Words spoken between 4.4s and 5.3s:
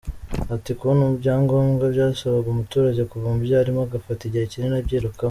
kinini abyirukaho.